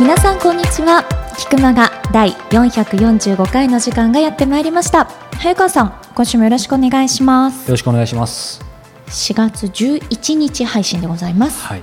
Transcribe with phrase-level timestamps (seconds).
[0.00, 1.04] 皆さんこんにちは。
[1.38, 5.04] 菊間が第445回の時間がやってまいりました
[5.38, 8.60] 早川さん今週もよろしくお願いしますよろしくお願いします。
[9.08, 11.82] 4月11日配信でございますはい。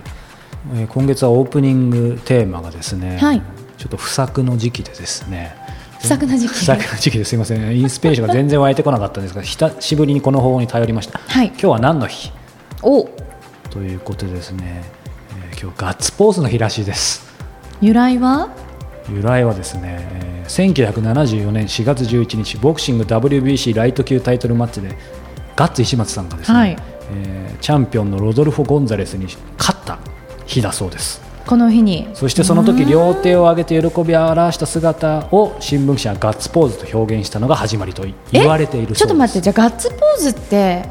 [0.75, 3.41] えー今月はオープニングテーマがですね、はい
[3.77, 5.55] ちょっと不作の時期でですね。
[5.99, 7.77] 不作の時期不作の時期ですいません。
[7.77, 11.19] インスピレーションが全然湧いてこなかったんですが、久しぶりにこの方法に頼りました。
[11.19, 12.31] はい今日は何の日？
[12.81, 13.07] お
[13.69, 14.83] ということでですね、
[15.51, 17.25] えー今日ガッツポーズの日らしいです。
[17.81, 18.49] 由来は？
[19.09, 24.95] 由来はですね、えー1974年4月11日ボクシング WBC ライト級タイトルマッチで
[25.55, 26.77] ガッツ石松さんがですね、はい。
[27.11, 29.25] えーチャンピオンのロドルフォ・ゴンザレスに
[29.57, 29.97] 勝った
[30.45, 31.19] 日だそうです。
[31.47, 32.07] この日に。
[32.13, 38.99] そしてその時両手を上げて喜びを表した姿を新聞記者がガッツポーズと表現したのが始まりと言われているそうです。
[38.99, 40.87] ちょっと待ってじゃあガッツポーズって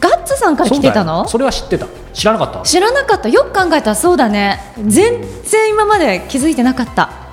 [0.00, 1.28] ガッツさんから来てたの？
[1.28, 1.86] それは知ってた。
[2.12, 3.28] 知らなかった知らなかった。
[3.28, 4.58] よく考えたらそうだね。
[4.84, 7.27] 全然今まで気づいてなかった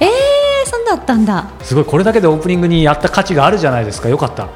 [0.00, 0.08] えー、
[0.68, 1.50] そうだったんだ。
[1.62, 4.08] すごいこれだけでオープニングにやった価値があるじゃないですか。
[4.08, 4.48] よかった。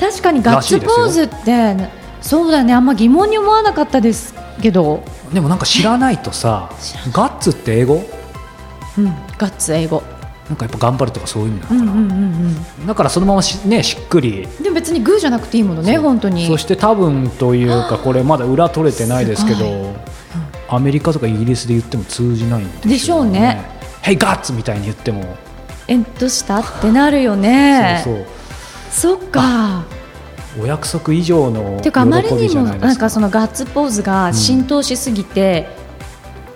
[0.00, 1.76] 確かにガッツポーズって
[2.20, 6.70] そうだねあんま疑問に思わなかったですけど、でもなんか知らないとさ
[7.12, 8.02] ガッツって英語？
[8.98, 9.04] うん、
[9.38, 10.02] ガッツ英語。
[10.48, 12.86] なんかやっぱ頑張るとかそういう意味なのかな、うんうんうんうん。
[12.86, 14.46] だからそのままし,、ね、しっくり。
[14.62, 16.46] でも別にグーじゃなくていいものね本当に。
[16.46, 19.94] そして多分というかこれまだ裏取れてないですけどすごい。
[20.68, 23.60] アメリカとかイギリスで言っても通じないんででしょうね
[24.06, 25.24] 「ヘイガッツ!」みたいに言っても、
[25.88, 26.60] えどうした？
[26.60, 28.02] ってなるよね。
[28.04, 29.18] そうそう。
[29.18, 29.82] そっか。
[30.62, 35.68] お約束以上のてかあまりにもなんかそのガッツポーズが浸透しすぎて、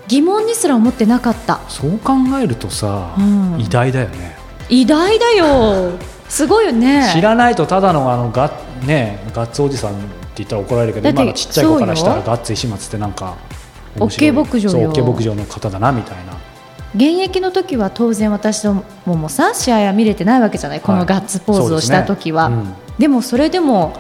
[0.07, 1.59] 疑問にすら思ってなかった。
[1.69, 3.61] そう考えるとさ、うん。
[3.61, 4.37] 偉大だよね。
[4.69, 5.91] 偉大だよ。
[6.29, 7.11] すごいよね。
[7.13, 10.01] 知らないとただのあのガッ,、ね、ガッツおじさんって
[10.37, 13.35] 言ったら怒られるけど今のちっちゃい子からしたらガッツ石松ってなんか
[13.99, 14.31] 面白い。
[14.31, 14.71] OK 牧場よ。
[14.71, 16.30] そう OK 牧場の方だなみたいな
[16.95, 22.75] 現役の時は当然私どももさ試合は見れてないわけじゃないこのガッツポーズをした時は、そうですね。
[22.99, 23.95] でもそれでも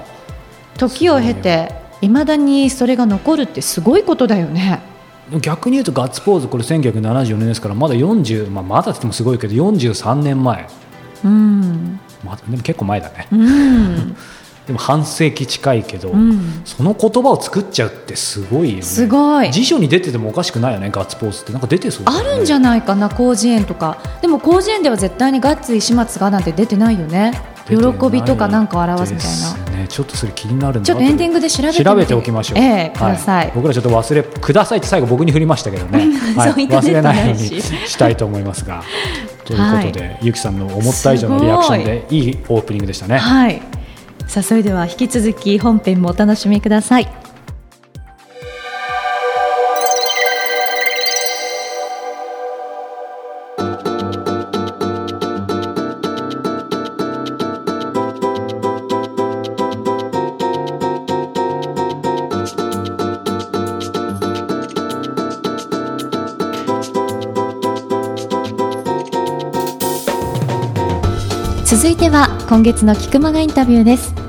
[0.76, 4.80] 時を経ていまだにそれが残るってすごいことだよね。
[4.84, 4.90] うん
[5.38, 10.66] 逆に言うとガッツポーズこれ1974年ですからまだ40、まあ、まだって言ってもすごいけど43年前、
[11.24, 12.00] うん。
[12.24, 13.28] まあ、でも結構前だね。
[13.30, 14.16] うん、
[14.70, 18.82] でも半世紀近いけど、うん、その言葉を作っちゃうってすごいよね。
[18.82, 19.50] すごい。
[19.50, 21.52] 辞書に出ててもおかしくないよねガッツポーズって。
[21.52, 23.98] なんか出てそうだあるんじゃないかな広辞苑とか。
[24.22, 27.32] でも広辞苑では絶対にガッツ石松がなんて出てないよね。
[27.68, 27.76] 喜
[28.10, 29.76] びとかなんかを表すみたいな。
[29.78, 32.58] ね、ちょっとそれ気になるちょっとエンディングで調べて調べておきましょう。
[32.60, 33.46] ええください。
[33.46, 35.98] は僕らちょっと忘れくださいって最後僕に振りましたけどね。
[36.38, 38.84] はい、忘れないようにししたいと思いますが。
[39.44, 43.18] ということで、ゆきさんの思った以上のリアクションでいいオープニングでしたね。
[43.18, 43.60] はい
[44.30, 47.08] さあそれでは引き続き本編もお楽しみください。
[71.64, 74.19] 続いては今月の菊間がインタビューです。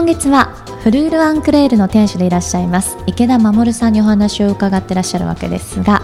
[0.00, 0.46] 今月は
[0.82, 6.00] フルールアンクレールの店主でいらっしゃいます池田守さんにお話を伺ってらっしゃるわけですが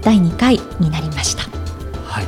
[0.00, 1.42] 第2回になりました。
[2.00, 2.24] はい。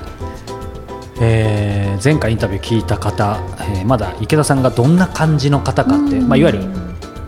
[1.22, 6.64] えー前回インタビュー聞いた方、えーまだ池田さんがどんな感じの方かって、まあいわゆる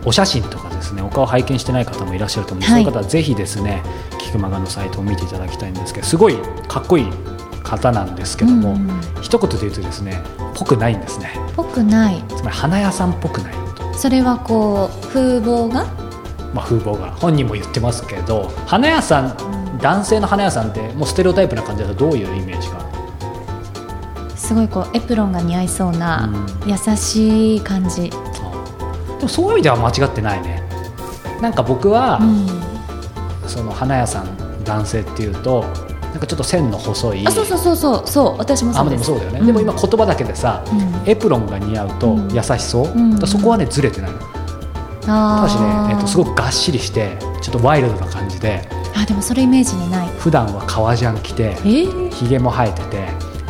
[0.05, 2.83] お写真とかですねお顔拝見してない方もいらっしゃると思うので、はい。
[2.83, 3.81] そういう方はぜひですね
[4.19, 6.35] 菊間がのサイトを見ていただきたいんですけどすごい
[6.67, 7.07] かっこいい
[7.63, 9.01] 方なんですけども、うん。
[9.23, 10.21] 一言で言うとですね
[10.53, 11.31] ぽくないんですね。
[11.55, 12.23] ぽくない。
[12.27, 13.53] つまり花屋さんっぽくない。
[13.53, 13.60] と、
[14.01, 15.85] それはこう風貌が？
[16.55, 17.11] まあ、風貌が。
[17.11, 24.35] 本人も言ってますけど花屋さん男性の花屋さんってもうステレオタイプな感じだとどういうイメージが？
[24.35, 26.33] すごいこうエプロンが似合いそうな
[26.65, 28.17] う優しい感じ、で
[29.21, 30.63] もそういう意味では間違ってないね。
[31.39, 32.47] なんか僕は、うん。
[33.47, 35.63] その花屋さん男性っていうと
[36.11, 38.07] なんかちょっと線の細いあそうそうそうそう。
[38.07, 39.45] そう私もそあうでですもそうだよね、うん。
[39.47, 40.75] でも今言葉だけでさ、う
[41.07, 41.09] ん。
[41.09, 42.31] エプロンが似合うとうん。
[42.33, 43.11] 優しそう、ん。
[43.11, 44.19] だからそこはねずれてないの。
[45.01, 50.07] たあだしね、えっと、すごくくがっしりしてちょっとワイルドな感じであでもそれイメージにない。
[50.19, 52.97] 普段は革ジャン着てえー、ひげも生えてて、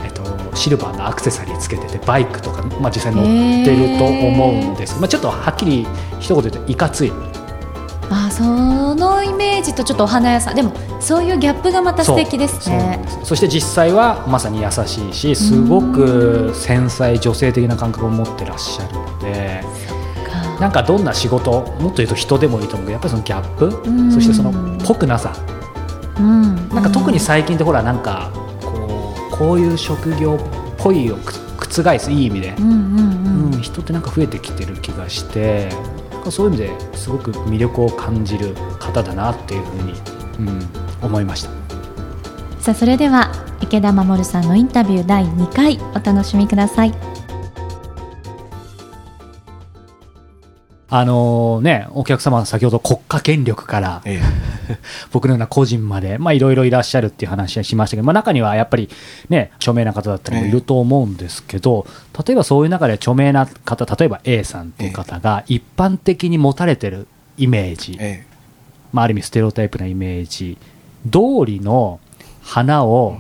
[0.04, 0.24] えっと、
[0.56, 3.25] シルバーのアクセサリーつけててバイクとか、まあ、実際乗っ
[3.66, 5.86] てると思うんです、まあ、ちょっとはっきり
[6.19, 7.12] 一言で言うといかつい
[8.12, 8.44] あそ
[8.94, 13.00] のイメージとちょっとお花屋さんでもそういうギャップがまた素敵ですね。
[13.24, 19.63] そして実際はまさに優しいしすごく繊細女性的な感覚を持ってらっしゃるので
[20.60, 25.34] なんかどんな仕事もっと言うと人でもいいと思うけどやっぱりそのギャップそしてそのぽくなさ、
[26.19, 28.31] うん、なんか特に最近ってほらなんか
[28.62, 35.69] こうこういう職業っぽいを覆すいい意味で、うん、うん、人ってなんか増えてきてる気がして
[36.30, 39.94] そういう意味ですごく魅力を感じる方だなっていうふうに、
[40.40, 40.70] うん、
[41.02, 41.50] 思いました。
[42.60, 43.32] さあそれでは
[43.62, 47.11] 池田守さんのインタビュー第2回お楽しみください。
[50.94, 54.22] あのね、お客様、先ほど国家権力から、え
[54.70, 54.78] え、
[55.14, 58.90] 僕のような個人まで、まあ、いろいろいらっしゃるっていう話はしましたけど、まあ、中にはやっぱり、
[59.30, 67.98] ね、著名な方だったりもいると思うんですけど、え、例えばそういう中で著名な方、例えば A さんっていう方が、一般的に持たれてるイメージ、
[68.92, 70.58] まあ、ある意味、ステレオタイプなイメージ
[71.10, 72.02] 通りの
[72.42, 73.18] 花を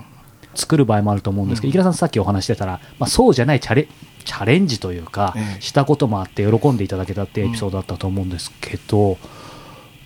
[0.55, 3.87] 作る場合もあると思うんですけど、池田さん、さっきお話してたら、まあ、そうじゃないチャレ
[4.23, 9.17] チャレンジというか、したこともあって喜んでいただけたってエピソードだったと思うんですけど、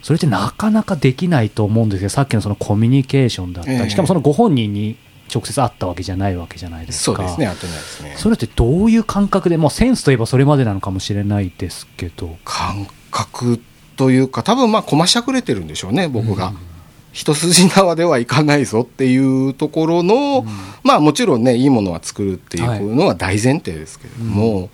[0.01, 4.97] それってなかなかできないと思うんですけどさっきのそのコミュニケーションだったり、しかもそのご本人に
[5.33, 7.17] 直接会ったわけじゃないわけじゃないですか。
[7.17, 8.13] そうですね、会ってないですね。
[8.17, 12.37] それってどういう感覚で、もうセンスといえばそれまでなのかもしれないですけど。
[12.45, 13.59] 感覚
[13.95, 16.49] というか、多分まあ、こましゃくれてるんでしょうね、僕が。
[16.49, 16.74] うん
[17.15, 20.45] 一筋縄ではいかないぞっていうところの、うん、
[20.83, 24.69] まあもちろんねいいものは作るっていうのは大前提ですけれども、はい、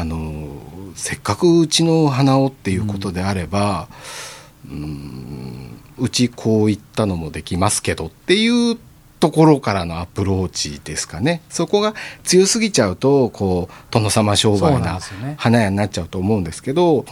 [0.00, 0.48] あの
[0.96, 3.86] せっかくうちの花をっていうことであれば、
[4.68, 8.76] うん、うちこういったのもできますけどっていう
[9.20, 11.42] ところからのアプローチですかね。
[11.48, 14.98] そこが強すぎちゃうとこう殿様商売な
[15.36, 17.04] 花屋になっちゃうと思うんですけど。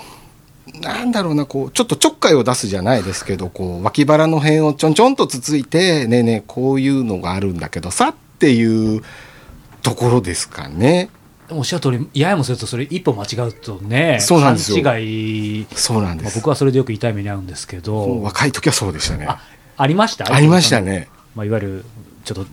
[0.75, 9.03] なんだろうな、こう、ちょっとちょっかいを出すじゃないですけど、こう、脇腹の辺をちょんちょんとつついて、ねえねえ、こういうのがあるんだけどさっていう
[9.83, 11.09] ところですかね。
[11.49, 14.83] おっしゃる通り、ややもすると、それ一歩間違うとね、そうなんですよ。
[14.83, 15.67] 勘違い。
[15.73, 16.27] そうなんです。
[16.27, 18.21] まあ、僕はそれでよく痛い目に遭うんですけど。
[18.23, 19.27] 若い時はそうでしたね。
[19.29, 19.41] あ
[19.77, 20.35] ありました？
[20.35, 21.09] ありましたね。
[21.37, 21.85] まあ、いわゆる、
[22.25, 22.47] ちょっと、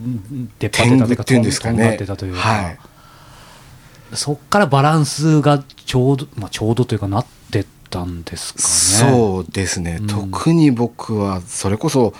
[0.59, 1.95] 出っ張ってたというか、とんですかね。
[1.95, 2.39] ってたというか。
[2.39, 2.77] はい。
[4.13, 9.11] そっからバランスがちょうど、まあ、ちょうどというかなってたんですかね。
[9.11, 12.13] そうですね、うん、特に僕はそれこそ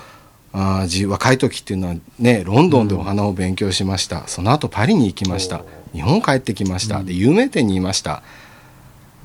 [0.54, 5.64] あ若い時っていうのはねロンドンでお花を勉強しました、うん、その後パリに行きました。
[5.94, 8.24] 日本帰ってきました、で有名店にいました。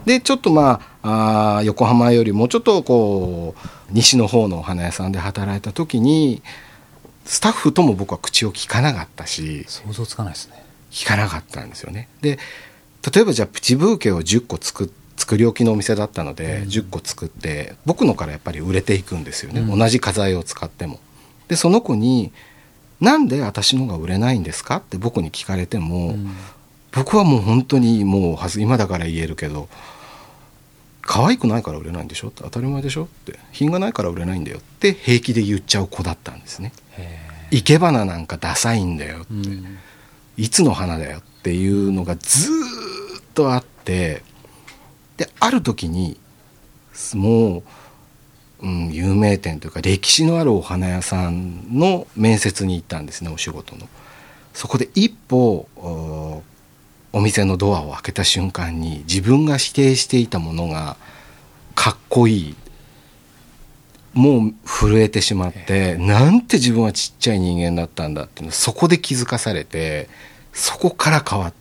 [0.04, 6.42] でちょっとまああ横浜よりもうちょっとこう西の方のお花屋さんで働いた時に
[7.24, 10.62] スタッフとも僕は口を聞かなかったし想像つかないですね。
[10.90, 12.08] 聞かなかったんですよね。
[12.22, 12.38] で
[13.14, 21.00] 例えばじゃあプチブーケを10個作って作り置きのお店だったので、10個作って僕のからやっぱり売れていくんですよね、うん、同じ花材を使っても。
[21.48, 22.32] でその子に
[23.00, 26.30] 「なんで私のが売れないんですか?」って僕に聞かれても、うん、
[26.92, 29.68] 僕はもう本当にもう今だから言えるけど
[31.02, 33.04] 「可愛くないから売れないんでしょ?」って当たり前でしょ？
[33.04, 36.72] って品がないから売れないんだよって平気で言っちゃう子だったんですね。
[37.50, 39.78] 生け花なんかダサいんだよって、うん、
[40.36, 41.18] いつの花だよ？
[41.18, 44.22] っていうのがずっとあって
[45.18, 46.18] である時に
[47.14, 47.62] も
[48.62, 53.88] う、うん、有名店というか歴史のあるお花屋さんの面接に行ったんですねお仕事の。
[54.54, 55.68] そこで一歩
[57.12, 60.96] お店のドアを開けた瞬間に自分が指定していたものが
[61.74, 62.56] かっこいい
[64.14, 70.08] もう震えてしまってなんて自分はちっちゃい人間だったんだっていうのそこで気づかされて
[70.52, 71.54] そこから変わっ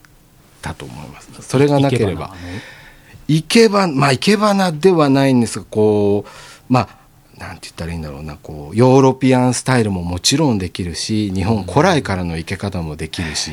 [0.60, 2.34] たと思いますそれがなければ
[3.28, 6.98] 生け花まあ生け花ではないんですがこうまあ
[7.38, 13.52] なんて言ったらいいんだろうなこうヨーロピアンスタイルももちろんできるし日本古来からの生け方もできるし、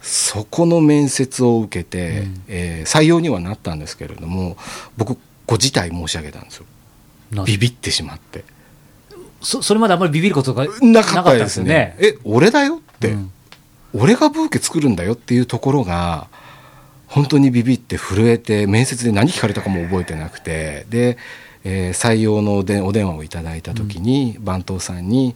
[0.00, 4.56] そこの面接を受けて、うん、えー、採用にはなったんですけれども
[4.96, 6.64] 僕ご辞退申し上げたんですよ。
[7.44, 8.44] ビビってしまって。
[9.42, 11.96] そそれまであんまりビビることがなかったですね。
[11.98, 13.32] え俺だよって、うん、
[13.92, 16.28] 俺がブーケ作るんだよっていうところが
[17.10, 21.18] 本当にビビって震えて面接で何聞かれたかも覚えてなくてで、
[21.64, 25.34] えー、採用のお電話をいただいた時に、うん、番頭さんに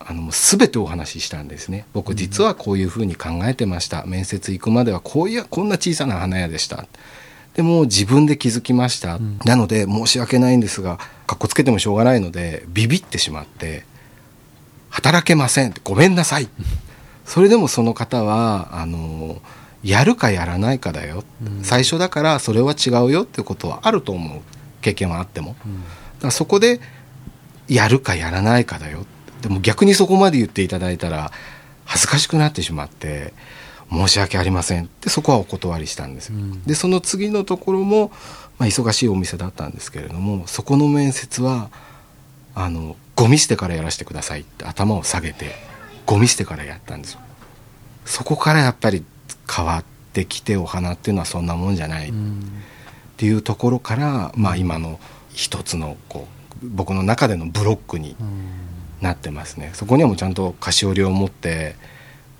[0.00, 1.84] あの全てお話ししたんですね。
[1.92, 6.86] 僕実はこういうふうに考えてました、面接行くまではこういうこんな小さな花屋でした。
[7.52, 13.84] でも自分で気づきました、うん、なので申し訳ないんですがかっこつけてもしょうがないのでビビってしまって
[14.88, 15.74] 働けません。
[15.84, 16.48] ごめんなさい。
[17.26, 19.42] それでもその方はあの
[19.82, 24.40] やるかやらないかだよ、うん、最初だからそれは違うよっていうことはあると思う
[24.80, 25.92] 経験はあっても、うん、だか
[26.22, 26.80] らそこで
[27.68, 29.06] やるかやらないかだよ。
[29.42, 31.30] でも逆にそこまで言っていただいたら
[31.84, 33.32] 恥ずかしくなってしまって
[33.90, 34.84] 申し訳ありません。
[34.84, 38.10] ってそこはお断りしたんですよ、うん、でその次のところも、
[38.58, 41.70] まあ、忙しいお店だったんですけれどもそこの面接は
[42.54, 45.54] あのゴミ捨てからやらせてくださいって頭を下げて
[46.06, 47.20] ゴミ捨てからやったんですよ。
[48.04, 49.04] そこからやっぱり
[49.50, 52.10] 変わってきてお花っていうのはそんなもんじゃない。
[52.10, 52.12] っ
[53.16, 55.00] ていうところから、まあ、今の
[55.32, 56.28] 一つのこ
[56.62, 58.16] う僕の中でのブロックに
[59.00, 59.70] なってますね。
[59.74, 61.76] そこにはもうちゃんと菓子折りを持って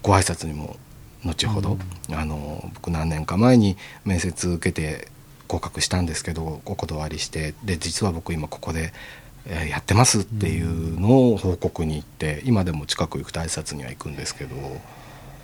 [0.03, 0.77] ご挨拶にも
[1.25, 5.09] 後ほど、うん、あの僕何年か前に面接受けて
[5.49, 8.93] 合格したんですけどお断りしてで実は僕今ここで、
[9.47, 14.57] えー、やってますっていうのを報告に行って今でも近く行くと挨拶には行くんですけど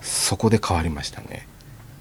[0.03, 1.47] そこで変わりましたね。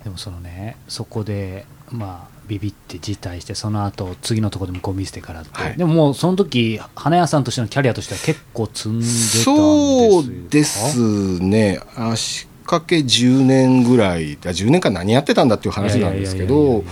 [0.03, 11.79] でもそのねそこでまあビビって辞退してその後次のところでもゴミ捨てからって、はい、でももうその時花屋さんとしてのキャリアとしては結構積んでたんですそうですね。
[11.95, 16.83] 足掛け10年ぐらい10年間何やってたんだっていう話なんですけど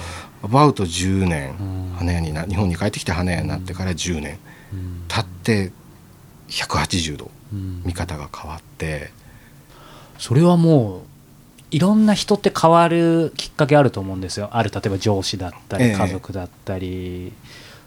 [0.43, 1.53] アバウト10年、
[1.97, 4.39] 花屋にな日本に帰ってきて花屋になってから10年、
[4.73, 5.71] うん、経って
[6.49, 7.31] 180度
[7.83, 9.11] 見方が変わって、
[10.17, 11.01] それはもう
[11.71, 14.49] いろんな人って変わるきっかけあると思うんですよ。
[14.51, 17.31] ある例えば上司だったり家族だったり、ええ、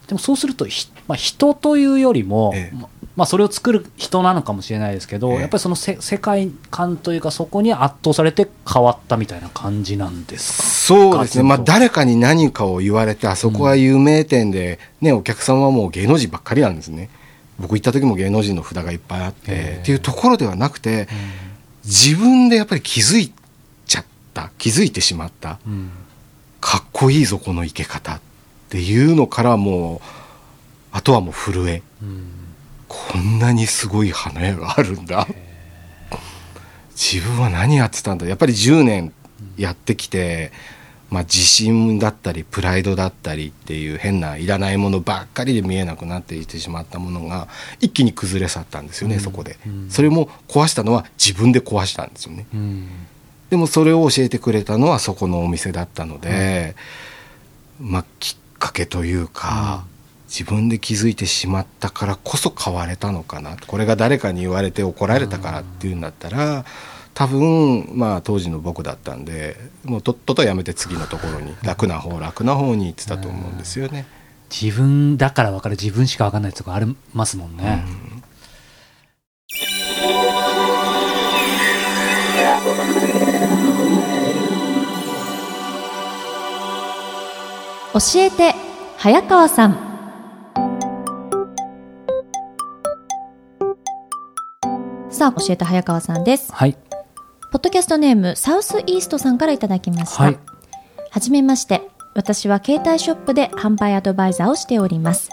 [0.08, 0.66] でもそうすると
[1.06, 2.72] まあ、人というよりも、え、
[3.14, 10.68] まあ、それを作る人なのかもしれないですけど、やっぱりそのせ世界観というかそこに圧倒されて変わったみたいな感じなんですか？
[10.68, 17.10] そうですね、まあ、誰かに何かを言われてあそこは有名店で、ね、お客さんはもう芸能人ばっかりなんですね。
[17.60, 21.06] 僕行った時も芸能人の札がいっぱいあって、っていうところではなくて、
[21.84, 23.43] 自分でやっぱり気づいて
[24.42, 25.90] った気づいてしまった、うん、
[26.60, 28.20] かっこいいぞこの生け方っ
[28.68, 30.08] ていうのからもう
[30.90, 32.26] あとはもう震え、うん、
[32.88, 35.26] こんなにすごい花屋があるんだ。
[36.96, 38.26] 自分は何やってたんだ？
[38.26, 39.12] やっぱり10年
[39.56, 40.52] やってきて、
[41.10, 47.48] まあ、自信だったりプライドだったりっていう変ないらないものばっかりで見えなくなっていってしまったものが
[47.80, 52.46] 一気に崩れ去ったんですよね、うん、そこで、それも壊したのは自分で壊したんですよね、
[53.54, 56.74] でもそれを教えてくれたのはそこのお店だったので、
[57.80, 63.56] うん、まあきっかけというか、うん、自分で気づいてしまったからこそ変われたのかな。
[63.68, 66.64] これが誰かに言われて怒られたからっていうんだったら、
[67.14, 74.04] 多分まあ当時の僕だったんでもうとっととやめて次のところに楽な方楽な方に行ってたと思うんですよね。
[74.50, 75.76] 自分だから分かる。
[75.80, 77.84] 自分しか分かんないとこありますもんね。
[87.94, 88.56] 教えて
[88.96, 89.94] 早川さん。
[95.10, 96.52] さあ教えて早川さんです。
[96.52, 96.76] はい。
[97.52, 100.38] ポッドキャストネームサウスイーストさんからいただきました、はい、
[101.30, 101.82] めまして。
[102.16, 105.30] 私は携帯ショップで販売アドバイザーをしております。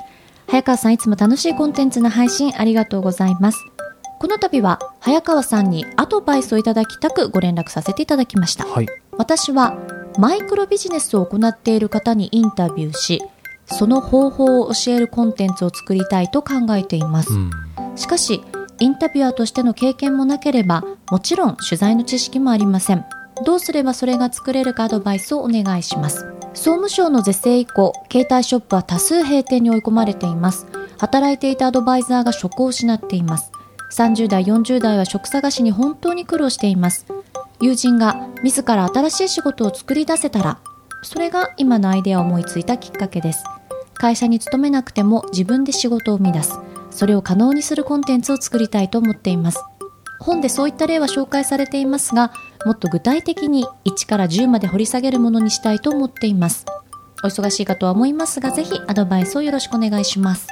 [0.48, 3.58] 早川さんいつも楽しいコンテンツの配信ありがとうございます。
[4.20, 8.88] この度は早川さんにアドバイスをいただきたくご連絡させていただきました、はい、
[9.18, 9.76] 私は
[10.18, 13.22] マイクロビジネスを行っている方にインタビューし
[13.66, 17.52] その方法を教えるコンテンツを作りたいと考えています、うん、
[17.96, 18.42] しかし
[18.80, 23.06] インタビュアーとしての経験もなければもちろん取材の知識もありません。
[23.46, 26.26] どうすればそれが作れるかアドバイスをお願いします。
[26.54, 30.66] 総務省の是正以降携帯ショップは多数閉店に追い込まれています。
[30.98, 33.52] 働いていたアドバイザーが職を失っています。
[33.92, 37.06] 30代40代は職探しに本当に苦労しています
[37.62, 40.60] 友人が自ら新しい仕事を作り出せたら
[41.04, 43.44] それが今のアイデアを思いついたきっかけです。
[43.96, 46.60] 会社に勤めなくても自分で仕事を生み出す。
[46.90, 49.64] それを可能にするコンテンツを作りたいと思っています。
[50.20, 52.32] 本でそういった例は紹介されていますが
[52.66, 56.66] もっと具体的に1から10まで掘り下げるものにしたいと思っています。
[57.24, 60.48] お忙しいかとは思いますがぜひアドバイスをよろしくお願いします。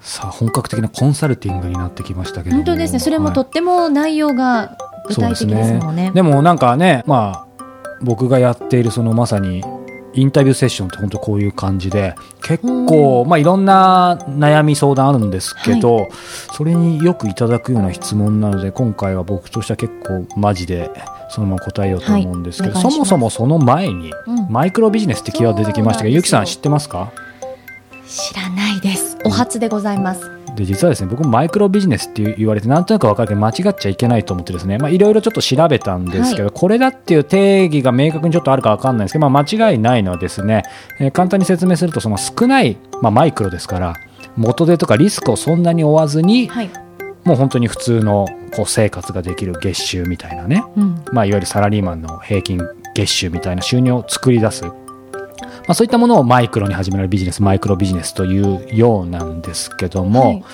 [0.00, 3.00] さあ本格的なコンサルティングになってきましたけど本当ですね。
[3.00, 6.10] それもとっても内容が具体的ですもんね。
[6.14, 7.64] でもなんかね、まあ、
[8.02, 9.64] 僕がやっているそのまさに
[10.14, 16.08] インタビューセッションって本当こういう感じで結構、まあ、いろんな悩み相談あるんですけど、はい、
[16.54, 20.90] それによくいただくような質問なので今回は僕としては結構マジで
[21.30, 27.12] そのまま答えようと思うんですけど、はい、そもそもその前に、うん、マイクロビジネスってキーワード出てきましたけどゆきさん知ってますか？
[28.08, 29.18] 知らないです。
[29.24, 40.62] お初でございますで実はですね僕もマイクロビジネスって言われてなんとなく分かるけど間違っちゃいけないと思ってですねいろいろちょっと調べたんですけど、はい、これだっていう定義が明確にちょっとあるか分かんないんですけど、まあ、間違いないのはですね、
[41.00, 43.94] えー、簡単に説明するとその少ない、まあ、マイクロですから
[44.36, 46.70] 元手とかリスクをそんなに負わずに、はい、
[47.24, 52.60] もう本当に普通のこう生活ができる月収みたいなね、うん、まあ、いわゆるサラリーマンの平均
[52.94, 54.64] 月収みたいな収入を作り出す
[55.68, 60.44] まあ、そういったものをマイクロに始められるビジネスマイクロビジネスというようなんですけども、はい、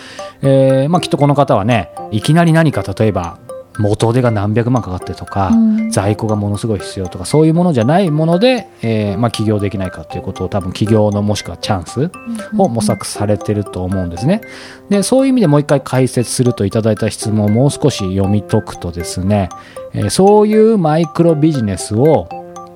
[0.42, 3.38] えー、まあ、きっとこの方はねいきなり何か例えば
[3.78, 12.10] 元手が何百万かかってとか、うん、在庫がものすごい必要とかそういうものじゃないもので、えーまあ、起業できないかということを多分起業のもしくはチャンス
[12.56, 14.42] を模索されてると思うんですね。
[14.90, 19.48] でそういう意味でもう一回解説するといただいた質問をもう少し読み解くとですね、
[19.92, 22.28] えー、そういうマイクロビジネスを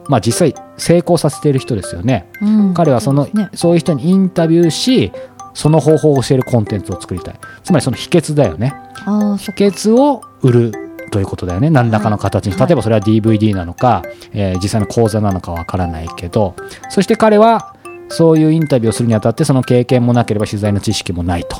[0.08, 5.12] まあ、実際成功させている人ですよね、うん、彼はそのそう、ね,、そういう人にインタビューし
[5.54, 7.34] その方法を教えるコンテンツを作りたい。
[7.64, 8.74] つまりその秘訣だよね。
[9.38, 10.72] 秘訣を売る
[11.10, 11.68] ということだよね。
[11.68, 16.54] 何らかの形に、はい、例えばそれは DVD なのか、えー、実際の講座なのかわからないけど。
[16.90, 17.74] そして彼は
[18.08, 21.56] そういうインタビューをするにあたってその経験もなければ取材の知識もないと。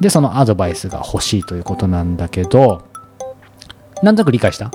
[0.00, 2.82] でそのアドバイスが欲しいということなんだけど
[4.02, 4.70] なんとなく理解した？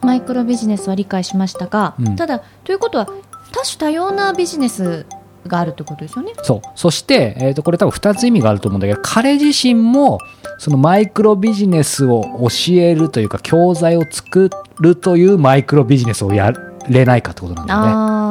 [0.00, 3.06] マイクロビジネスは理解しましたが、うん、ただということは
[3.52, 5.06] 多種多様なビジネス
[5.46, 6.32] があるってことですよね？
[6.42, 10.18] そうそして、えー、とこれ多分2つ意味があると思うんだけど彼自身も
[10.58, 14.50] そのマイクロビジネスを教えるというか教材を作
[14.80, 16.52] るというマイクロビジネスをや
[16.88, 17.86] れないかってことなんだよね。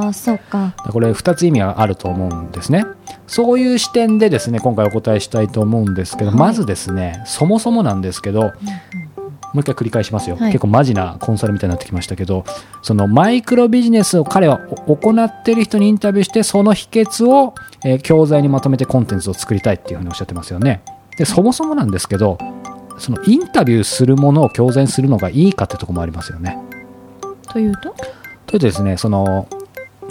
[0.09, 2.85] あそうかこれ2つ意味があると思うんですね。
[3.25, 8.53] そういう視点でですね今回お答えしたいと思うんですけど、はい、まずですねそもそもなんですけど、うんうん
[9.57, 12.45] もう一回繰り返しますよ、はい、結構マジなコンサルみたいになってきましたけど
[12.83, 20.83] そのマイクロビジネスを彼は行っている人にインタビューしてその秘訣を、えー、教材にまとめてコンテンツを作りたいっていうふうにおっしゃってますよね。
[21.17, 22.37] でそもそもなんですけど
[22.99, 26.59] そのインタビューするものを教材にするのがいいかってとこもありますよね。
[27.51, 27.95] というと？
[28.45, 29.47] というとですねその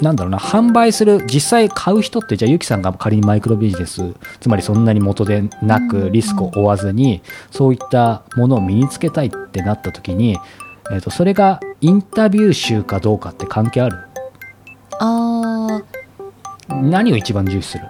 [0.01, 10.37] なんだろうな、販売する、実際買う人って、じゃあ、ゆきさんが仮にマイクロビジネス、つまりそんなに元でなく、リスクを負わずに、そういったものを身につけたいってなった時に、
[10.91, 13.97] えーと、それがインタビュー集かどうかって関係ある？
[14.99, 15.81] あ
[16.69, 17.83] 何を一番重視する？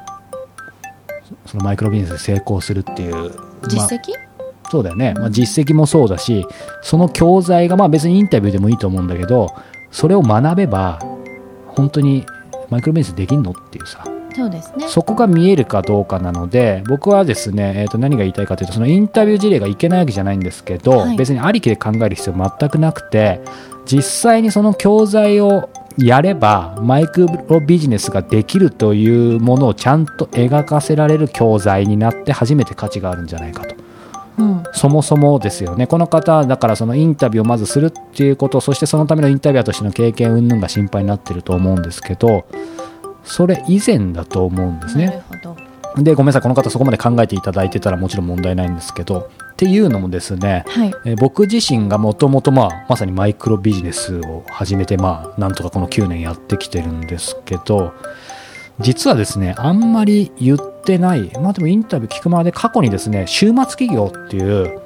[1.45, 3.31] そのマイクロビジネスで成功するっていう。
[3.67, 6.45] 実績、まあ、そうだよね、まあ、実績もそうだし
[6.81, 9.47] その教材がまあ別にインタビューでもいいと思うんだけど
[9.91, 10.99] それを学べば
[11.77, 12.25] 本当に
[12.69, 13.51] マイクロビジネスできんの？
[13.51, 14.03] っていうさ。
[14.35, 23.41] そうですね、そこが見えるかどうかなので僕はですね、えー、と何が言いたいかというとそのインタビュー事例がいけないわけじゃないんですけど、はい、別にありきで考える必要全くなくて
[23.85, 33.86] 実際にその教材をやればマイクロビジネスができるというものをちゃんと描かせられる教材になって初めて価値があるんじゃないかと。
[34.37, 35.87] うん、そもそもですよね。
[35.87, 42.45] この方だからそのインタビューをまずするっていうことそしてそのためのインタビュアーとしての経験云々が心配になってると思うんですけど
[43.23, 45.23] それ以前だと思うんですね。
[45.97, 57.93] でごめんなさいこの方そこまで考えていただいてたらもちろん問題ないんですけどっていうのもですね、はい、え僕自身がもともとまさにマイクロビジネスを始めてまあなんとかこの9年やってきてるんですけど
[58.79, 64.81] 実はですねあんまり言ってないまあでもインタビュー聞くまで過去にですね週末企業っていう言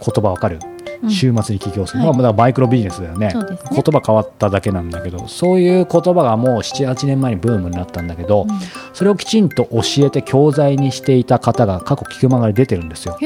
[0.00, 0.58] 葉わかる、
[1.02, 8.48] うん、週末に起業する、はい、まあ、マイクロビジネスだよね、ね、言葉変わっただけなんだけどそういう言葉がもう78年前にブームになったんだけど、うん、
[8.92, 13.16] それをきちんと教えて教材にしていた方が過去聞くまがで出てるんですよ。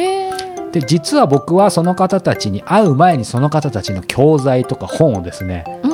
[0.73, 5.90] で実は僕はその方たちに会う前にその方たちの教材とか本をですね、うん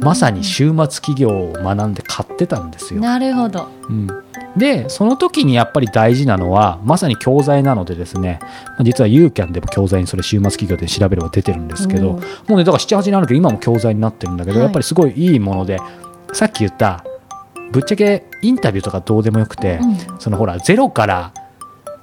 [0.00, 3.00] まさに週末企業を学んで買ってたんですよ。
[3.00, 4.08] なるほど、うん、
[4.56, 8.40] でその時にやっぱり大事なのはまさに教材なのでですね
[8.82, 15.78] 実は UCAN でも教材にそれ週末企業で調べれば出てるんですけど、もうねだから78年あるけど今も教材になってるんだけど、はい、やっぱりすごいいいもので
[16.32, 17.04] さっき言った
[17.72, 21.32] ぶっちゃけインタビューとかどうでもよくて、うん、そのほらゼロから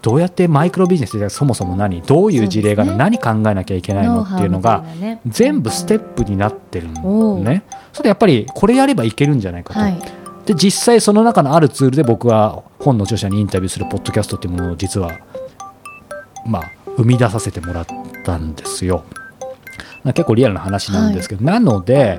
[0.08, 4.86] どうやってマイクロビジネスでそもそも何どういう事例が、ね、何考えなきゃいけないのっていうのが
[5.26, 7.64] 全部ステップになってるのね。
[7.92, 9.82] それやっぱりこれやればいけるんじゃないかと。
[9.82, 10.00] はい、
[10.46, 15.12] で実際その中のあるツールで僕は本の著者にインタビューするポッドキャストっていうものを実は
[16.46, 17.88] まあ生み出させてもらっ
[18.24, 19.04] たんですよ。
[20.06, 22.18] 結構リアルな話なんですけど、はい、なので、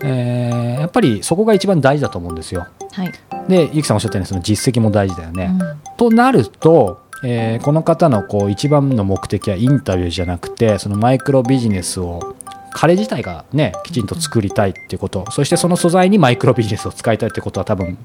[0.00, 2.66] えー、やっぱりそこが一番大事だと思うんですよ。
[2.92, 3.12] はい、
[3.46, 5.50] でゆきさんおっしゃったようにその実績も大事だよね。
[5.52, 12.36] うん、となるとえー、この方のこう一番の目的はインタビューじゃなくてそのマイクロビジネスを
[12.72, 15.24] 彼自体がねきちんと作りたいっていうこと。
[15.30, 17.96] そしてその素材にマイクロビジネスを使いたいってことは多分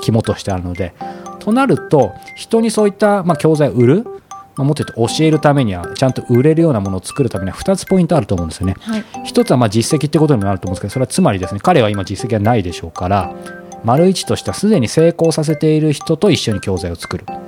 [0.00, 0.92] 肝としてあるので。
[1.38, 4.04] となると人にそういった、まあ、教材を売る
[4.58, 8.74] まあ、もっと言うと教えるためにはちゃんと売れるようなものを作るためには2つポイントあると思うんですよね。
[8.80, 9.04] はい。
[9.24, 13.32] 一つはまあ実績ってことにもなると思うんですけどそれはつまりですね彼は今実績がないでしょうから
[13.84, 17.47] 丸一としてはすでに成功させている人と一緒に教材を作る、うん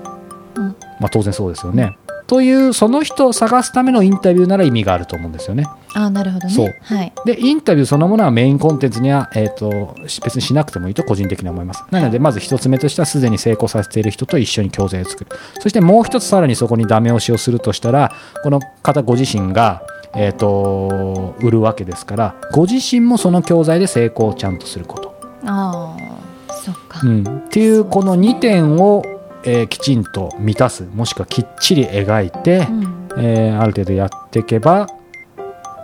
[1.01, 1.97] まあ、当然そうですよね。
[2.27, 5.65] というその人を探すためのインタビューなら意味があると思うんですよね。
[5.95, 6.67] ああなるほどそう。
[6.67, 7.13] ねはい。
[7.27, 11.83] でインタビューそのものはメインコンテンツには、えー、とし別にしなくてもいいと個人的には思います。
[11.91, 15.31] なのでまず一つ目としてはすでに成功させている人と一緒に教材を作る。
[15.59, 18.13] そしてもう一つさらにそこにダメ押しをするとしたら
[18.45, 19.83] この方ご自身が、
[20.15, 26.21] えー、と売るわけですからご自身もその教材で成功をちゃんとすること、ああ
[26.55, 29.03] そっか、うん、っていうこの2点を、
[29.45, 33.09] えーきちんと満たすもしくはきっちり描いて、うん。
[33.19, 34.87] えーある程度やっていけば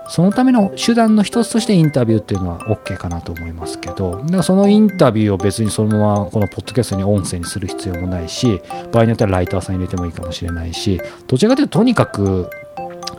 [0.08, 12.48] そのための手段の一つとしてインタビューっていうのは OK かなと思いますけどだからそのインタビューを別にそのままこのポッドキャストに音声にする必要もないし場合によってはライターさん入れてもいいかもしれないしどちらかというととにかく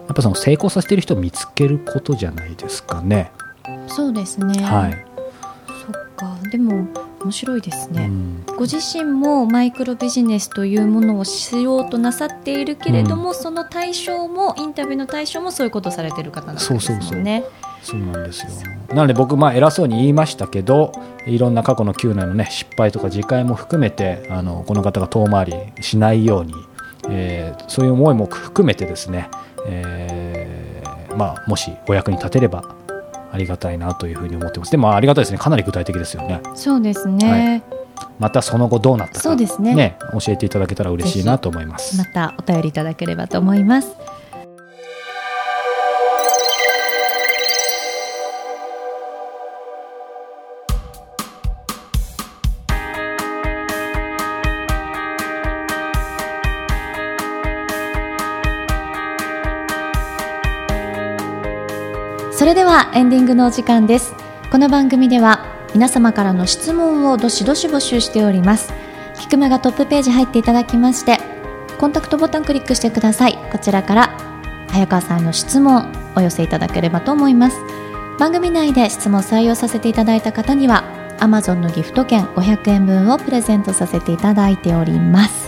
[0.07, 3.31] やっぱその成功させている人を見つけることじゃないですかね。
[3.87, 4.63] そうですね。
[4.63, 5.05] はい、
[5.67, 6.37] そっか。
[6.49, 6.87] でも
[7.21, 8.43] 面白いですね、うん。
[8.57, 16.81] ご自身もマイクロビジネスというものをしようとなさっているけれども、その対象もインタビューの対象もそういうことをされている方なんですよね。
[16.81, 17.23] そうそうそう。
[17.87, 18.51] そうなんですよ。
[18.89, 20.91] なので僕まあ偉そうに言いましたけど
[21.25, 26.53] いろんな過去の9年のね失敗とか次回も含めてあのこの方が遠回りしないように、
[27.09, 29.29] えーそういう思いも含めてですね、
[29.65, 32.63] えーまあ、もしお役に立てれば
[33.31, 34.71] ありがたいなというふうに思ってます。
[34.71, 35.37] でもありがたいですね。
[35.37, 36.41] かなり具体的ですよね。
[36.55, 37.63] そうですね、
[38.19, 39.19] またその後どうなったか。
[39.21, 39.97] そうですね。
[40.13, 41.97] 教えていただけたら嬉しいなと思います。
[41.97, 43.95] またお便りいただければと思います。
[62.37, 64.13] それではエンディングのお時間です。
[64.51, 68.71] この番組では皆様からの質問をどしどし募集しております。
[69.19, 71.17] キクマがトップページ入っていただきまして
[71.79, 73.39] コンタクトボタンクリックしてください。
[73.51, 74.17] こちらから
[74.69, 77.57] 早川さんの質問お寄せいただければと思います。
[78.19, 80.83] 番組内で質問採用させていただいた方には
[81.17, 85.46] Amazon のギフト券500円分をプレゼントさせていただいております。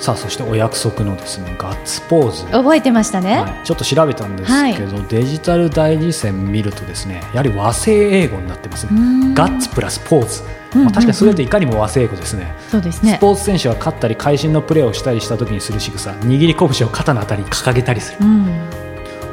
[0.00, 2.44] さあそしてお約束のですねガッツポーズ。
[2.46, 9.34] 覚えてましたね、はい、ちょっと調べたんですけど、デジタル大辞典見るとですねやはり和製英語になってますね。
[9.34, 10.42] ガッツプラスポーズ、
[10.74, 13.16] うんまあ、確かにそれっていかにも和製英語ですね、そうですね。
[13.18, 16.12] スポーツ選手は勝ったり会心のプレーをしたりした時にする仕草。
[16.12, 18.18] 握り拳を肩のあたりに掲げたりする。
[18.22, 18.70] うん。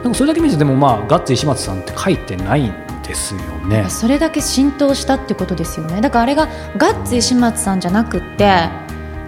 [0.03, 3.89] でもそれだけ見るとでもまあガッツ石松さんって書いてないんですよね。
[3.89, 6.01] それだけ浸透したってことですよね。
[6.01, 8.69] だからあれがガッツ石松さんじゃなくって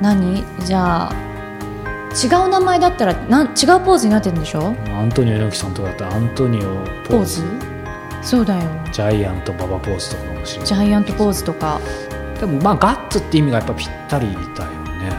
[0.02, 0.44] 何？
[0.66, 1.29] じゃあ
[2.12, 3.52] 違う名前だったらなん違う
[3.86, 4.76] ポーズになってるんでしょ？
[4.88, 7.44] アントニオ猪木さんとかだったらアントニオポーズ。
[8.22, 8.70] そうだよ。
[8.92, 11.80] ジャイアント馬場ポーズとかかもしれジないャイアントポーズとか、
[12.40, 15.12] でもまあガッツって意味がやっぱぴったりだよね、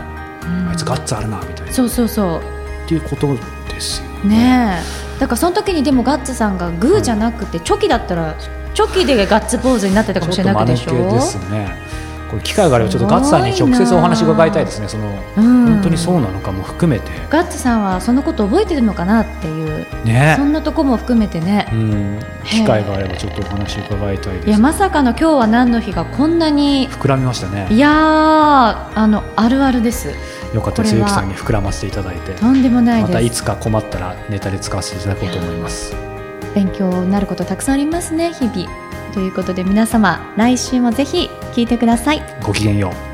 [0.42, 0.68] うん。
[0.68, 1.72] あいつガッツあるなみたいな。
[1.72, 2.40] そうそうそう。
[2.84, 3.36] っていうこと
[3.68, 4.82] ですよね。
[5.16, 5.20] え。
[5.20, 8.34] だからその時にでもガッツさんがグーじゃなくてチョキだったら
[8.74, 10.90] チョキでガッツポーズになってたかもしれないでしょ？
[10.90, 11.89] ちょっと間抜けですね
[12.30, 14.88] これ機会があればちょっとガッツさんに直接お話伺いたいですね。
[14.88, 15.66] そのうん。
[15.66, 17.10] 本当にそうなのかも含めて。
[17.28, 19.86] ガッツさんはそのこと覚えてるのかなっていう。
[20.04, 20.34] ね。
[20.36, 21.68] そんなとこも含めてね。
[21.72, 22.20] うん。
[22.44, 24.48] 機会があればちょっとお話伺いたいです。
[24.48, 30.12] いやまさかの今日は何の日がこんなに膨らみましたいねやーあのあるあるです。
[30.54, 30.94] よかったです。
[30.94, 32.32] ゆきさんに膨らませていただいて。
[32.34, 35.94] とんでもないまたいつか困ったらネタで使わせていただこうと思います。
[36.54, 42.22] 勉強になることたくさんありますね日々ということで皆様来週もぜひ聞いてください。
[42.42, 43.09] ごきげんよう。